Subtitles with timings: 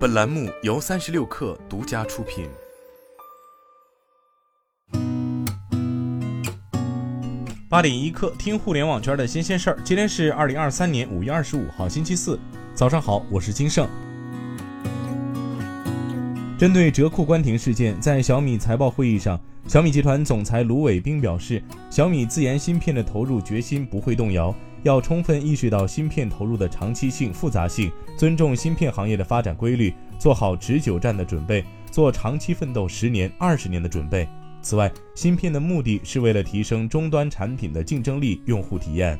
[0.00, 2.48] 本栏目由三十六氪独家出品。
[7.68, 9.78] 八点一刻，听互联网圈的新鲜事儿。
[9.84, 12.40] 今天是二零二三年五月二十五号，星期四，
[12.74, 13.86] 早上好，我是金盛。
[16.58, 34.26] 针对折库关停事件，在小米财报会议上，小米集团总裁卢伟冰表示，小米自研芯片的投入决心不会动摇，要充分意识到芯片投入的长期性、复杂性，尊重芯片行业的发展规律，做好持久战的准备，做长期奋斗十年、二十年的准备。
[34.62, 39.18] 此外，芯片的目的是为了提升终端产品的竞争力、用户体验。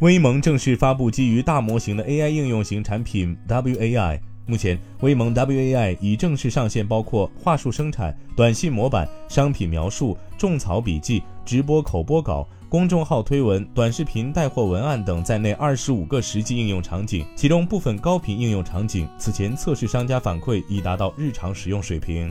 [0.00, 4.18] 微盟正式发布基于大模型的 AI 应用型产品 WAI。
[4.46, 22.30] 目前，威盟 WAI 已正式上线包括话术生产、短信模板、商品描述、种草笔记、直播口播稿、公众号推文、短视频带货文案等在内二十五个实际应用场景，其中部分高频应用场景，此前测试商家反馈已达到日常使用水平。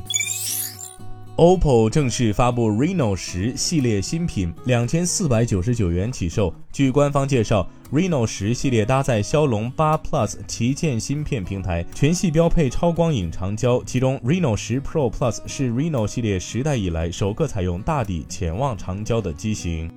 [1.36, 6.54] OPPO 正式发布 Reno 十系列新品，两千四百九十九元起售。
[6.72, 13.84] 据官方介绍，Reno 十系列搭载骁龙八 Plus 旗舰芯片平台，全系标配超光影长焦。
[13.84, 19.90] 其中，Reno 十 Pro Plus 是 Reno 系列十代以来首个采用大底潜望长焦的机型。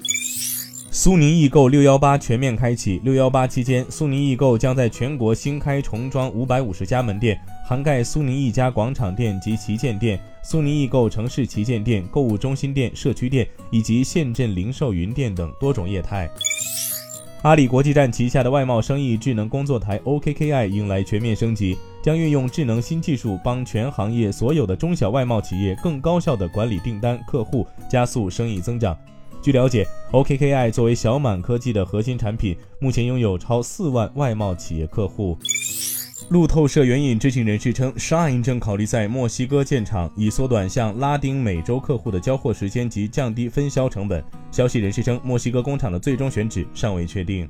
[0.99, 7.39] 苏宁易购六幺八全面开启，六幺八期间，苏宁易购将在全国新开重装五百五十家门店，
[7.69, 16.31] 涵盖苏宁易家广场店及旗舰店、苏宁易购城市旗舰店、购物中心店、社区店以及县镇零售云店等多种业态。
[17.43, 28.97] 阿里国际站旗下的外贸生意智能工作台 OKKI 迎来全面升级，将运用智能新技术，帮全行业所有的中小外贸企业更高效地管理订单、客户，加速生意增长。
[29.47, 35.39] 据了解，OKKI 作为小满科技的核心产品，目前拥有超四万外贸企业客户。
[36.31, 44.21] 路透社援引知情人士称，Shine 正考虑在墨西哥建厂，以缩短向拉丁美洲客户的交货时间及降低分销成本。
[44.51, 47.49] 消息人士称，墨西哥工厂的最终选址尚未确定。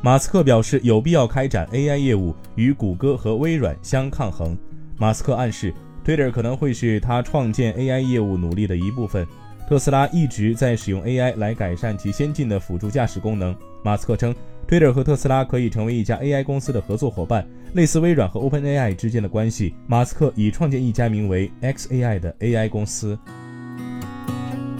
[0.00, 4.56] 马斯克表示，有必要开展 AI 业务，与谷歌和微软相抗衡。
[4.96, 5.74] 马斯克暗示
[6.06, 9.26] ，Twitter 可能会是他创建 AI 业务努力的一部分。
[9.68, 13.54] 特斯拉一直在使用 AI 来改善其先进的辅助驾驶功能。
[13.82, 14.32] 马斯克称
[14.68, 19.74] ，Twitter 和特斯拉可以成为一家 AI 公司的合作伙伴，类似微软和 OpenAI 之间的关系。
[19.88, 23.18] 马斯克已创建一家名为 xAI 的 AI 公司。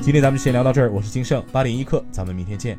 [0.00, 2.78] 今天咱们先聊到这儿，我是金盛八点一刻，咱们明天见。